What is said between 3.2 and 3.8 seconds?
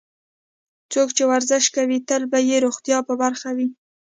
برخه وي.